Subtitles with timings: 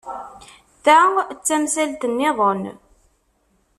[0.83, 0.99] Ta
[1.35, 2.63] d tamsalt niḍen.